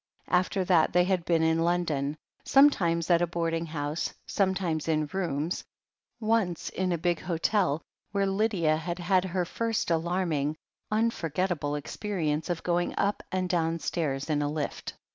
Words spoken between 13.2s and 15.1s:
and downstairs in a lift.